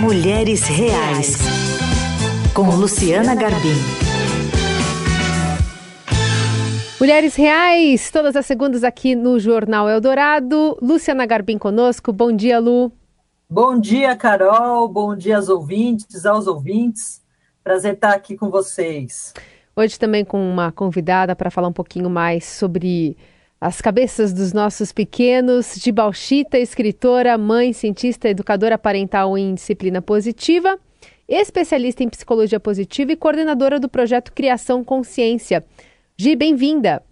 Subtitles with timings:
[0.00, 1.38] Mulheres Reais,
[2.54, 3.74] com Luciana Garbim.
[7.00, 10.78] Mulheres Reais, todas as segundas aqui no Jornal Eldorado.
[10.80, 12.12] Luciana Garbim conosco.
[12.12, 12.92] Bom dia, Lu.
[13.50, 14.86] Bom dia, Carol.
[14.86, 17.20] Bom dia aos ouvintes, aos ouvintes.
[17.64, 19.34] Prazer estar aqui com vocês.
[19.74, 23.16] Hoje também com uma convidada para falar um pouquinho mais sobre
[23.60, 30.78] as cabeças dos nossos pequenos, de Bauchita, escritora, mãe, cientista, educadora parental em disciplina positiva,
[31.28, 35.64] especialista em psicologia positiva e coordenadora do projeto Criação Consciência.
[36.16, 37.02] Gi, bem-vinda.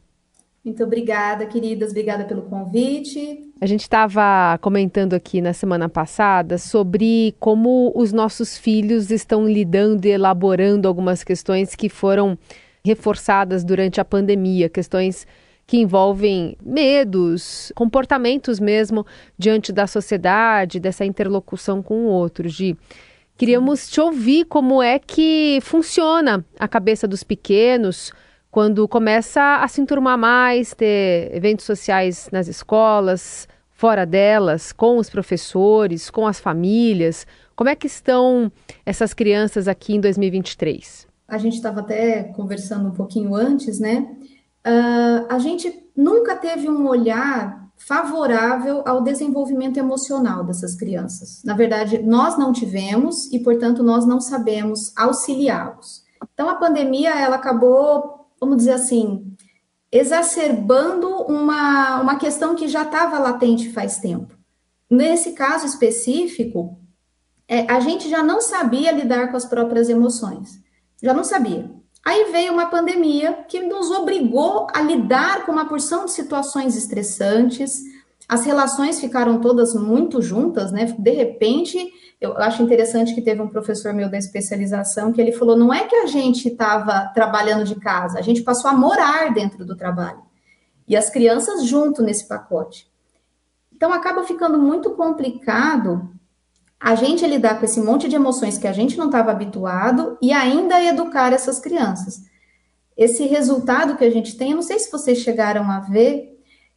[0.65, 1.91] Muito obrigada, queridas.
[1.91, 3.41] Obrigada pelo convite.
[3.61, 10.07] A gente estava comentando aqui na semana passada sobre como os nossos filhos estão lidando
[10.07, 12.39] e elaborando algumas questões que foram
[12.85, 15.27] reforçadas durante a pandemia, questões
[15.67, 19.05] que envolvem medos, comportamentos mesmo
[19.37, 22.49] diante da sociedade, dessa interlocução com o outro.
[22.49, 22.77] Gi,
[23.37, 28.13] queríamos te ouvir como é que funciona a cabeça dos pequenos
[28.49, 35.11] quando começa a se enturmar mais, ter eventos sociais nas escolas, fora delas, com os
[35.11, 37.27] professores, com as famílias.
[37.55, 38.51] Como é que estão
[38.87, 41.07] essas crianças aqui em 2023?
[41.29, 44.07] A gente estava até conversando um pouquinho antes, né?
[44.67, 51.43] Uh, a gente nunca teve um olhar favorável ao desenvolvimento emocional dessas crianças.
[51.45, 56.03] Na verdade, nós não tivemos e, portanto, nós não sabemos auxiliá-los.
[56.33, 59.37] Então, a pandemia, ela acabou, vamos dizer assim,
[59.93, 64.35] exacerbando uma, uma questão que já estava latente faz tempo.
[64.91, 66.79] Nesse caso específico,
[67.49, 70.61] é, a gente já não sabia lidar com as próprias emoções.
[71.03, 71.71] Já não sabia.
[72.07, 77.83] Aí veio uma pandemia que nos obrigou a lidar com uma porção de situações estressantes.
[78.29, 80.85] As relações ficaram todas muito juntas, né?
[80.97, 81.77] De repente,
[82.21, 85.83] eu acho interessante que teve um professor meu da especialização que ele falou: não é
[85.83, 90.23] que a gente estava trabalhando de casa, a gente passou a morar dentro do trabalho.
[90.87, 92.89] E as crianças junto nesse pacote.
[93.75, 96.09] Então acaba ficando muito complicado
[96.81, 100.33] a gente lidar com esse monte de emoções que a gente não estava habituado e
[100.33, 102.23] ainda educar essas crianças.
[102.97, 106.37] Esse resultado que a gente tem, eu não sei se vocês chegaram a ver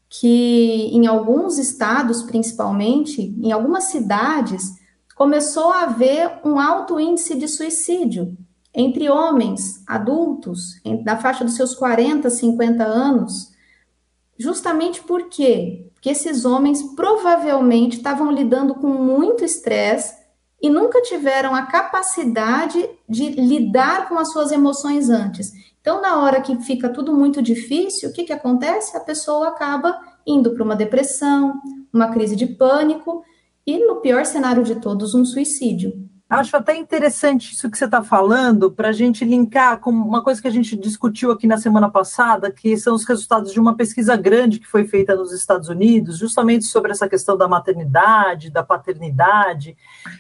[0.09, 4.73] que em alguns estados, principalmente, em algumas cidades,
[5.15, 8.35] começou a haver um alto índice de suicídio
[8.73, 13.51] entre homens adultos, na faixa dos seus 40, 50 anos,
[14.37, 20.17] justamente porque que esses homens provavelmente estavam lidando com muito estresse
[20.61, 25.51] e nunca tiveram a capacidade de lidar com as suas emoções antes.
[25.81, 28.97] Então, na hora que fica tudo muito difícil, o que, que acontece?
[28.97, 31.53] A pessoa acaba indo para uma depressão,
[31.91, 33.23] uma crise de pânico
[33.65, 36.08] e, no pior cenário de todos, um suicídio.
[36.29, 40.39] Acho até interessante isso que você está falando, para a gente linkar com uma coisa
[40.39, 44.15] que a gente discutiu aqui na semana passada, que são os resultados de uma pesquisa
[44.15, 49.75] grande que foi feita nos Estados Unidos, justamente sobre essa questão da maternidade, da paternidade.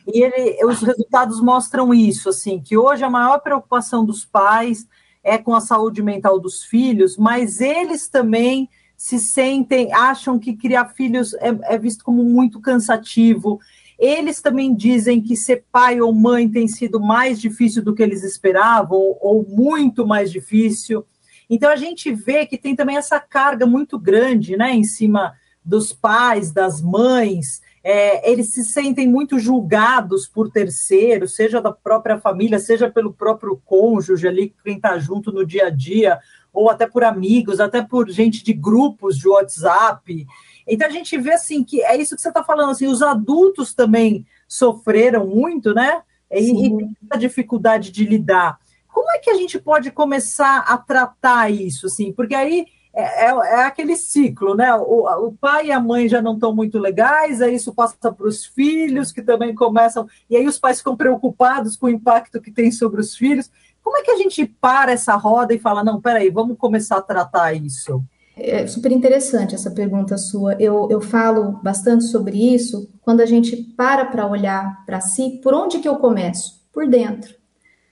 [0.07, 4.87] E ele, os resultados mostram isso, assim, que hoje a maior preocupação dos pais
[5.23, 10.85] é com a saúde mental dos filhos, mas eles também se sentem, acham que criar
[10.85, 13.59] filhos é, é visto como muito cansativo
[13.99, 18.23] eles também dizem que ser pai ou mãe tem sido mais difícil do que eles
[18.23, 21.05] esperavam, ou, muito mais difícil.
[21.49, 25.33] Então a gente vê que tem também essa carga muito grande né, em cima
[25.65, 27.61] dos pais, das mães.
[27.83, 33.61] É, eles se sentem muito julgados por terceiros, seja da própria família, seja pelo próprio
[33.65, 36.19] cônjuge ali, quem está junto no dia a dia,
[36.53, 40.25] ou até por amigos, até por gente de grupos de WhatsApp.
[40.69, 43.73] Então a gente vê assim que é isso que você está falando, assim, os adultos
[43.73, 46.01] também sofreram muito, né?
[46.31, 48.59] E, e tem a dificuldade de lidar.
[48.87, 52.13] Como é que a gente pode começar a tratar isso, assim?
[52.13, 54.73] Porque aí é, é, é aquele ciclo, né?
[54.75, 58.27] O, o, pai e a mãe já não estão muito legais, aí isso passa para
[58.27, 62.51] os filhos que também começam, e aí os pais ficam preocupados com o impacto que
[62.51, 63.49] tem sobre os filhos.
[63.81, 67.01] Como é que a gente para essa roda e fala, não, peraí, vamos começar a
[67.01, 68.03] tratar isso?
[68.41, 70.53] É super interessante essa pergunta sua.
[70.59, 75.39] Eu, eu falo bastante sobre isso quando a gente para para olhar para si.
[75.43, 76.59] Por onde que eu começo?
[76.71, 77.35] Por dentro,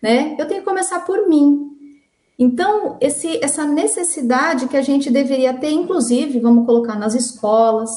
[0.02, 0.36] né?
[0.40, 1.68] Eu tenho que começar por mim.
[2.40, 7.90] Então, esse, essa necessidade que a gente deveria ter, inclusive, vamos colocar nas escolas,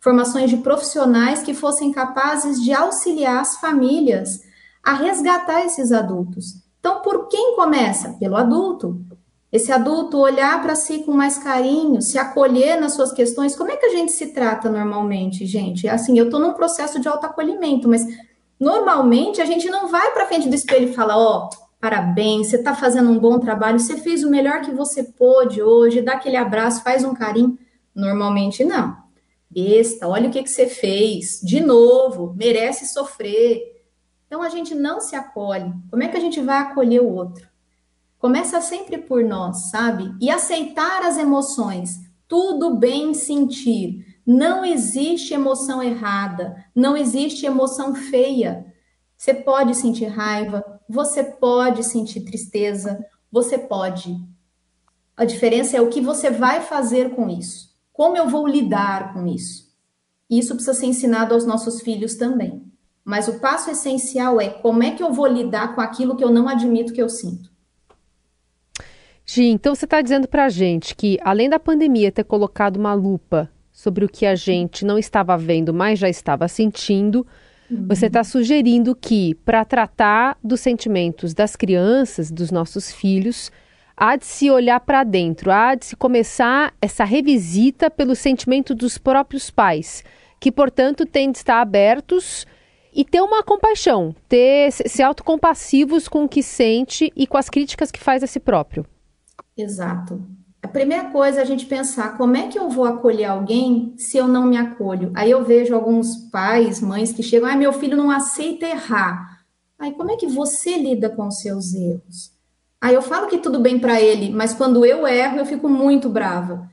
[0.00, 4.40] formações de profissionais que fossem capazes de auxiliar as famílias
[4.82, 6.62] a resgatar esses adultos.
[6.80, 8.12] Então, por quem começa?
[8.18, 9.00] Pelo adulto.
[9.54, 13.56] Esse adulto olhar para si com mais carinho, se acolher nas suas questões.
[13.56, 15.88] Como é que a gente se trata normalmente, gente?
[15.88, 18.04] Assim, eu estou num processo de autoacolhimento, mas
[18.58, 22.56] Normalmente a gente não vai para frente do espelho e fala, ó, oh, parabéns, você
[22.56, 26.36] está fazendo um bom trabalho, você fez o melhor que você pôde hoje, dá aquele
[26.36, 27.58] abraço, faz um carinho.
[27.94, 28.96] Normalmente não.
[29.50, 33.60] Besta, olha o que, que você fez, de novo, merece sofrer.
[34.26, 35.72] Então a gente não se acolhe.
[35.90, 37.46] Como é que a gente vai acolher o outro?
[38.24, 40.16] Começa sempre por nós, sabe?
[40.18, 42.00] E aceitar as emoções.
[42.26, 44.16] Tudo bem sentir.
[44.26, 48.64] Não existe emoção errada, não existe emoção feia.
[49.14, 54.16] Você pode sentir raiva, você pode sentir tristeza, você pode.
[55.14, 57.74] A diferença é o que você vai fazer com isso.
[57.92, 59.70] Como eu vou lidar com isso?
[60.30, 62.64] Isso precisa ser ensinado aos nossos filhos também.
[63.04, 66.30] Mas o passo essencial é como é que eu vou lidar com aquilo que eu
[66.30, 67.52] não admito que eu sinto.
[69.26, 72.92] Gi, então você está dizendo para a gente que, além da pandemia ter colocado uma
[72.92, 77.26] lupa sobre o que a gente não estava vendo, mas já estava sentindo,
[77.70, 77.86] uhum.
[77.88, 83.50] você está sugerindo que, para tratar dos sentimentos das crianças, dos nossos filhos,
[83.96, 88.98] há de se olhar para dentro, há de se começar essa revisita pelo sentimento dos
[88.98, 90.04] próprios pais,
[90.38, 92.46] que, portanto, têm de estar abertos
[92.92, 97.90] e ter uma compaixão, ter ser autocompassivos com o que sente e com as críticas
[97.90, 98.86] que faz a si próprio.
[99.56, 100.22] Exato.
[100.62, 104.16] A primeira coisa é a gente pensar como é que eu vou acolher alguém se
[104.16, 105.12] eu não me acolho.
[105.14, 109.44] Aí eu vejo alguns pais, mães que chegam, ah, meu filho não aceita errar.
[109.78, 112.32] Aí como é que você lida com os seus erros?
[112.80, 116.08] Aí eu falo que tudo bem para ele, mas quando eu erro, eu fico muito
[116.08, 116.68] brava.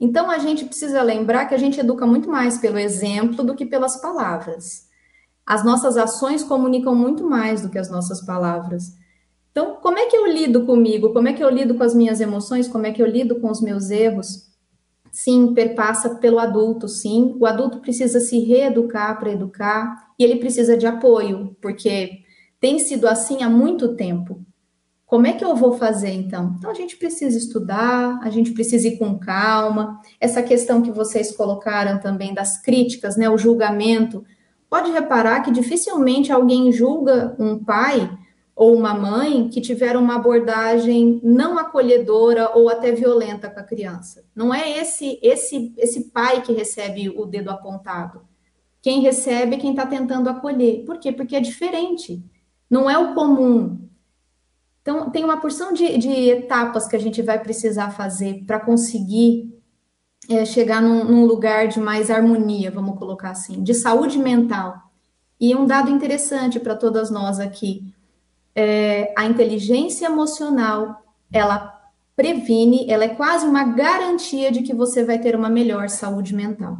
[0.00, 3.66] Então a gente precisa lembrar que a gente educa muito mais pelo exemplo do que
[3.66, 4.84] pelas palavras.
[5.46, 8.92] As nossas ações comunicam muito mais do que as nossas palavras.
[9.54, 11.12] Então, como é que eu lido comigo?
[11.12, 12.66] Como é que eu lido com as minhas emoções?
[12.66, 14.52] Como é que eu lido com os meus erros?
[15.12, 17.36] Sim, perpassa pelo adulto, sim.
[17.38, 22.24] O adulto precisa se reeducar para educar e ele precisa de apoio, porque
[22.58, 24.44] tem sido assim há muito tempo.
[25.06, 26.56] Como é que eu vou fazer então?
[26.58, 30.00] Então a gente precisa estudar, a gente precisa ir com calma.
[30.18, 34.24] Essa questão que vocês colocaram também das críticas, né, o julgamento.
[34.68, 38.10] Pode reparar que dificilmente alguém julga um pai
[38.54, 44.24] ou uma mãe que tiveram uma abordagem não acolhedora ou até violenta com a criança.
[44.34, 48.22] Não é esse esse esse pai que recebe o dedo apontado.
[48.80, 50.84] Quem recebe é quem está tentando acolher.
[50.84, 51.10] Por quê?
[51.10, 52.22] Porque é diferente.
[52.70, 53.88] Não é o comum.
[54.82, 59.50] Então, tem uma porção de, de etapas que a gente vai precisar fazer para conseguir
[60.28, 64.76] é, chegar num, num lugar de mais harmonia, vamos colocar assim, de saúde mental.
[65.40, 67.93] E um dado interessante para todas nós aqui:
[68.54, 71.02] é, a inteligência emocional,
[71.32, 71.82] ela
[72.16, 76.78] previne, ela é quase uma garantia de que você vai ter uma melhor saúde mental.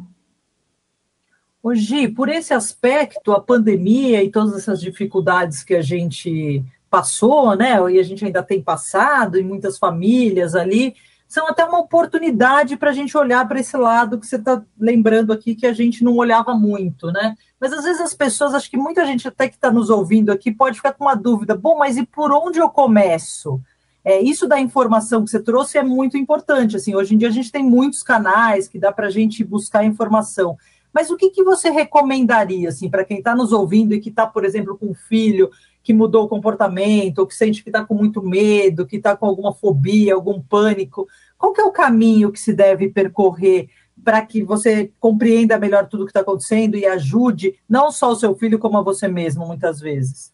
[1.63, 7.77] Hoje, por esse aspecto, a pandemia e todas essas dificuldades que a gente passou, né,
[7.91, 10.95] e a gente ainda tem passado, em muitas famílias ali,
[11.27, 15.33] são até uma oportunidade para a gente olhar para esse lado que você está lembrando
[15.33, 17.35] aqui que a gente não olhava muito, né?
[17.59, 20.53] Mas às vezes as pessoas, acho que muita gente até que está nos ouvindo aqui
[20.53, 23.61] pode ficar com uma dúvida: bom, mas e por onde eu começo?
[24.05, 26.77] É, isso da informação que você trouxe é muito importante.
[26.77, 29.83] Assim, hoje em dia a gente tem muitos canais que dá para a gente buscar
[29.83, 30.59] informação.
[30.93, 34.27] Mas o que, que você recomendaria assim, para quem está nos ouvindo e que está,
[34.27, 35.51] por exemplo, com um filho
[35.85, 39.53] que mudou o comportamento, que sente que está com muito medo, que está com alguma
[39.53, 41.07] fobia, algum pânico?
[41.37, 43.69] Qual que é o caminho que se deve percorrer
[44.03, 48.17] para que você compreenda melhor tudo o que está acontecendo e ajude não só o
[48.17, 50.33] seu filho, como a você mesmo, muitas vezes?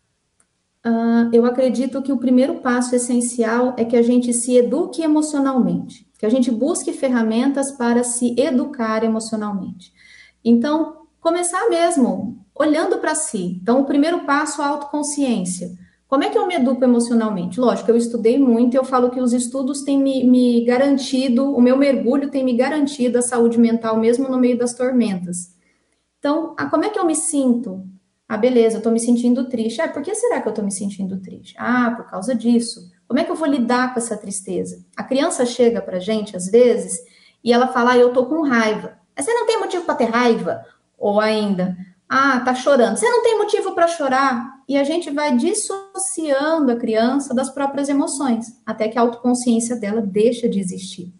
[0.86, 6.08] Uh, eu acredito que o primeiro passo essencial é que a gente se eduque emocionalmente,
[6.16, 9.92] que a gente busque ferramentas para se educar emocionalmente.
[10.44, 13.58] Então, começar mesmo olhando para si.
[13.62, 15.70] Então, o primeiro passo a autoconsciência.
[16.06, 17.58] Como é que eu me educo emocionalmente?
[17.58, 21.60] Lógico, eu estudei muito e eu falo que os estudos têm me, me, garantido, o
[21.60, 25.56] meu mergulho tem me garantido a saúde mental mesmo no meio das tormentas.
[26.18, 27.82] Então, ah, como é que eu me sinto?
[28.28, 29.80] Ah, beleza, eu tô me sentindo triste.
[29.80, 31.54] Ah, por que será que eu tô me sentindo triste?
[31.56, 32.90] Ah, por causa disso.
[33.08, 34.84] Como é que eu vou lidar com essa tristeza?
[34.94, 36.98] A criança chega pra gente, às vezes,
[37.42, 38.98] e ela fala, ah, eu tô com raiva.
[39.16, 40.62] Mas você não tem motivo para ter raiva?
[40.98, 41.74] Ou ainda,
[42.12, 42.96] ah, tá chorando.
[42.96, 44.64] Você não tem motivo para chorar.
[44.68, 50.02] E a gente vai dissociando a criança das próprias emoções, até que a autoconsciência dela
[50.02, 51.14] deixa de existir.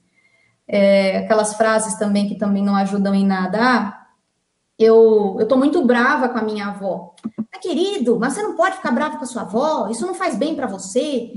[0.67, 3.59] É, aquelas frases também que também não ajudam em nada.
[3.61, 4.07] Ah,
[4.77, 7.15] eu, eu tô muito brava com a minha avó.
[7.55, 10.35] Ah, querido, mas você não pode ficar bravo com a sua avó, isso não faz
[10.37, 11.33] bem para você.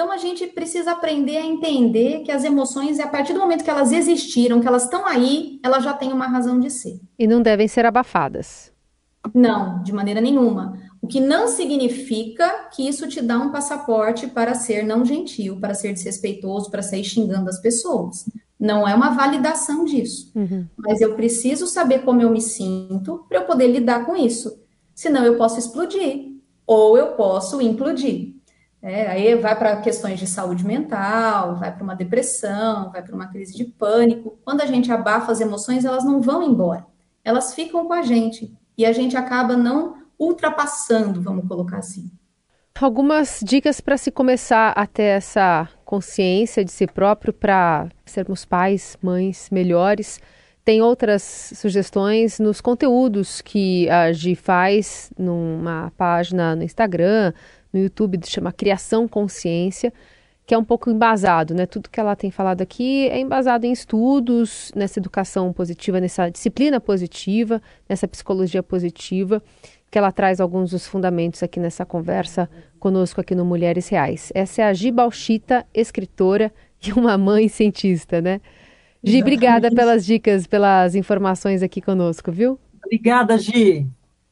[0.00, 3.68] Então a gente precisa aprender a entender que as emoções, a partir do momento que
[3.68, 6.98] elas existiram, que elas estão aí, elas já têm uma razão de ser.
[7.18, 8.72] E não devem ser abafadas.
[9.34, 10.78] Não, de maneira nenhuma.
[11.02, 15.74] O que não significa que isso te dá um passaporte para ser não gentil, para
[15.74, 18.24] ser desrespeitoso, para sair xingando as pessoas.
[18.58, 20.32] Não é uma validação disso.
[20.34, 20.64] Uhum.
[20.78, 24.62] Mas eu preciso saber como eu me sinto para eu poder lidar com isso.
[24.94, 26.30] Senão eu posso explodir
[26.66, 28.39] ou eu posso implodir.
[28.82, 33.26] É, aí vai para questões de saúde mental, vai para uma depressão, vai para uma
[33.26, 34.38] crise de pânico.
[34.42, 36.86] Quando a gente abafa as emoções, elas não vão embora,
[37.22, 42.10] elas ficam com a gente e a gente acaba não ultrapassando, vamos colocar assim.
[42.80, 48.96] Algumas dicas para se começar a ter essa consciência de si próprio para sermos pais,
[49.02, 50.18] mães melhores.
[50.64, 57.34] Tem outras sugestões nos conteúdos que a Gi faz numa página no Instagram,
[57.72, 59.92] no YouTube, chama Criação Consciência,
[60.46, 61.66] que é um pouco embasado, né?
[61.66, 66.80] Tudo que ela tem falado aqui é embasado em estudos, nessa educação positiva, nessa disciplina
[66.80, 69.42] positiva, nessa psicologia positiva
[69.90, 72.48] que ela traz alguns dos fundamentos aqui nessa conversa
[72.78, 74.30] conosco aqui no Mulheres Reais.
[74.34, 76.52] Essa é a Gi Bauchita, escritora
[76.86, 78.40] e uma mãe cientista, né?
[79.02, 82.58] Gi, obrigada pelas dicas, pelas informações aqui conosco, viu?
[82.84, 83.86] Obrigada, Gi.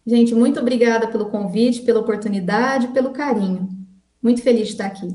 [0.09, 3.69] Gente, muito obrigada pelo convite, pela oportunidade, pelo carinho.
[4.23, 5.15] Muito feliz de estar aqui.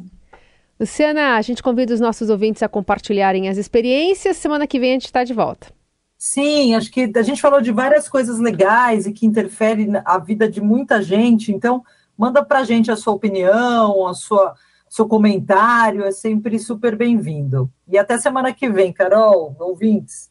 [0.80, 4.38] Luciana, a gente convida os nossos ouvintes a compartilharem as experiências.
[4.38, 5.74] Semana que vem a gente está de volta.
[6.16, 10.48] Sim, acho que a gente falou de várias coisas legais e que interferem na vida
[10.48, 11.52] de muita gente.
[11.52, 11.84] Então,
[12.16, 14.54] manda para a gente a sua opinião, a sua
[14.88, 17.68] seu comentário, é sempre super bem-vindo.
[17.88, 20.30] E até semana que vem, Carol, ouvintes.